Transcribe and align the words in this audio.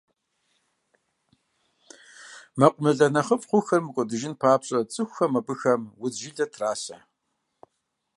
Мэкъумылэ 2.59 3.07
нэхъыфӀ 3.13 3.45
хъухэр 3.49 3.81
мыкӀуэдыжын 3.85 4.33
папщӀэ, 4.41 4.79
цӀыхухэм 4.91 5.31
абыхэм 5.39 5.81
удз 6.03 6.15
жылэ 6.21 6.45
трасэ. 6.53 6.97